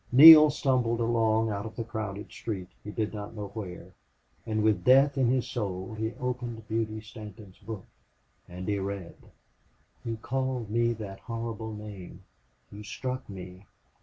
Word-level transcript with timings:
Neale 0.11 0.49
stumbled 0.49 0.99
along 0.99 1.51
out 1.51 1.67
of 1.67 1.75
the 1.75 1.83
crowded 1.83 2.31
street, 2.31 2.69
he 2.83 2.89
did 2.89 3.13
not 3.13 3.35
know 3.35 3.49
where, 3.49 3.93
and 4.47 4.63
with 4.63 4.83
death 4.83 5.15
in 5.15 5.27
his 5.27 5.47
soul 5.47 5.93
he 5.93 6.15
opened 6.15 6.67
Beauty 6.67 7.01
Stanton's 7.01 7.59
book. 7.59 7.85
And 8.49 8.67
he 8.67 8.79
read: 8.79 9.13
You 10.03 10.17
called 10.17 10.71
me 10.71 10.93
that 10.93 11.19
horrible 11.19 11.75
name. 11.75 12.23
You 12.71 12.81
struck 12.81 13.29
me. 13.29 13.67